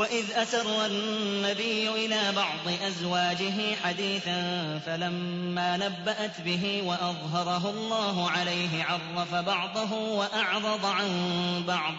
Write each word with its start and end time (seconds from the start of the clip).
وإذ 0.00 0.32
أسر 0.32 0.86
النبي 0.86 1.88
إلى 1.88 2.32
بعض 2.36 2.72
أزواجه 2.86 3.76
حديثا 3.84 4.78
فلما 4.86 5.76
نبأت 5.76 6.40
به 6.40 6.82
وأظهره 6.84 7.70
الله 7.70 8.30
عليه 8.30 8.84
عرف 8.84 9.34
بعضه 9.34 9.92
وأعرض 9.92 10.86
عن 10.86 11.08
بعض 11.66 11.94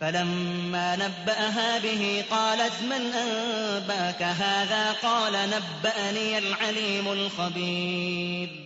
فلما 0.00 0.96
نبأها 0.96 1.78
به 1.78 2.24
قالت 2.30 2.82
من 2.82 3.12
أنباك 3.12 4.22
هذا 4.22 4.92
قال 4.92 5.32
نبأني 5.32 6.38
العليم 6.38 7.08
الخبير 7.08 8.65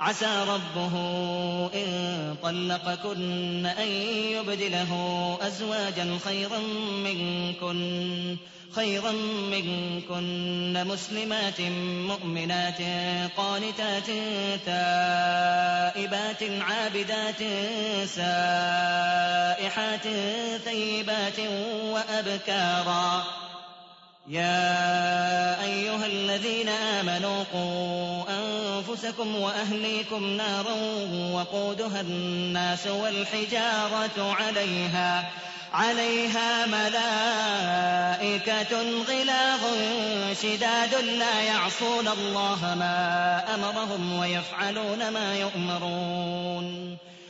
عسى 0.00 0.44
ربه 0.48 0.94
إن 1.74 2.36
طلقكن 2.42 3.66
أن 3.66 3.88
يبدله 4.32 4.92
أزواجا 5.42 6.18
خيرا 6.24 6.58
منكن 7.04 8.36
خيرا 8.74 9.12
منكن 9.50 10.86
مسلمات 10.86 11.60
مؤمنات 12.10 12.80
قانتات 13.36 14.06
تائبات 14.66 16.42
عابدات 16.42 17.42
سائحات 18.06 20.06
ثيبات 20.64 21.38
وأبكارا. 21.84 23.24
يا 24.30 25.64
أيها 25.64 26.06
الذين 26.06 26.68
آمنوا 26.68 27.44
قوا 27.52 28.24
أنفسكم 28.30 29.36
وأهليكم 29.36 30.24
نارا 30.24 30.74
وقودها 31.32 32.00
الناس 32.00 32.86
والحجارة 32.86 34.34
عليها 34.34 35.30
عليها 35.72 36.66
ملائكة 36.66 37.22
غلاظ 39.08 39.60
شداد 40.42 40.94
لا 40.94 41.40
يعصون 41.42 42.08
الله 42.08 42.74
ما 42.74 43.44
أمرهم 43.54 44.18
ويفعلون 44.18 45.08
ما 45.08 45.36
يؤمرون. 45.36 46.96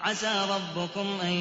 عسى 0.00 0.46
ربكم 0.50 1.20
أن 1.22 1.32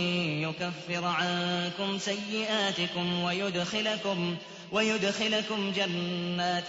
يكفر 0.41 1.05
عنكم 1.05 1.97
سيئاتكم 1.97 3.23
ويدخلكم 3.23 4.35
ويدخلكم 4.71 5.71
جنات 5.71 6.67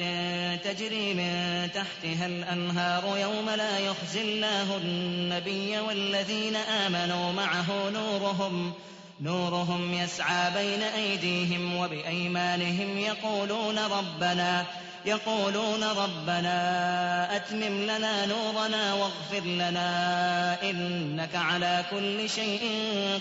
تجري 0.65 1.15
من 1.15 1.69
تحتها 1.75 2.27
الأنهار 2.27 3.19
يوم 3.19 3.51
لا 3.51 3.79
يخزي 3.79 4.23
الله 4.23 4.77
النبي 4.77 5.79
والذين 5.79 6.57
آمنوا 6.57 7.33
معه 7.33 7.91
نورهم 7.91 8.73
نورهم 9.21 9.95
يسعى 9.95 10.51
بين 10.51 10.83
أيديهم 10.83 11.77
وبأيمانهم 11.77 12.99
يقولون 12.99 13.79
ربنا 13.79 14.67
يقولون 15.07 15.85
ربنا 15.85 17.37
أتمم 17.37 17.83
لنا 17.83 18.27
نورنا 18.27 18.95
واغفر 18.95 19.45
لنا 19.45 20.71
إنك 20.71 21.35
على 21.35 21.85
كل 21.91 22.31
شيء 22.31 22.71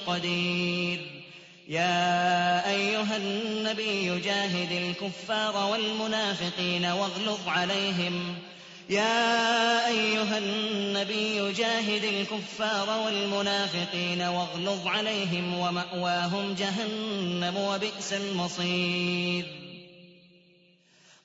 قدير. 0.07 1.23
يا 1.67 2.69
أيها 2.69 3.17
النبي 3.17 4.19
جاهد 4.19 4.71
الكفار 4.71 5.71
والمنافقين 5.71 6.85
واغلظ 6.85 7.47
عليهم. 7.47 8.35
يا 8.89 9.87
أيها 9.87 10.37
النبي 10.37 11.53
جاهد 11.53 12.03
الكفار 12.03 12.99
والمنافقين 13.05 14.21
واغلظ 14.21 14.87
عليهم 14.87 15.59
ومأواهم 15.59 16.53
جهنم 16.53 17.57
وبئس 17.57 18.13
المصير. 18.13 19.66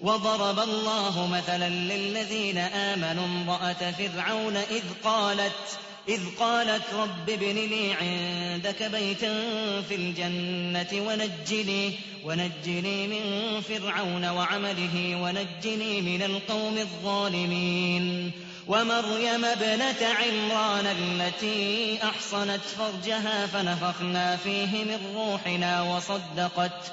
وضرب 0.00 0.58
الله 0.58 1.26
مثلا 1.26 1.68
للذين 1.68 2.58
آمنوا 2.58 3.24
امرأة 3.24 3.90
فرعون 3.90 4.56
إذ 4.56 4.82
قالت 5.04 5.78
إذ 6.08 6.20
قالت 6.40 6.82
رب 6.94 7.30
ابن 7.30 7.54
لي 7.54 7.92
عندك 7.92 8.82
بيتا 8.82 9.32
في 9.88 9.94
الجنة 9.94 11.06
ونجني 11.06 11.92
ونجني 12.24 13.06
من 13.06 13.60
فرعون 13.60 14.24
وعمله 14.24 15.16
ونجني 15.22 16.00
من 16.00 16.22
القوم 16.22 16.78
الظالمين. 16.78 18.32
ومريم 18.68 19.44
ابنة 19.44 20.00
عمران 20.02 20.86
التي 20.86 21.98
أحصنت 22.02 22.60
فرجها 22.60 23.46
فنفخنا 23.46 24.36
فيه 24.36 24.84
من 24.84 24.98
روحنا 25.14 25.82
وصدقت 25.82 26.92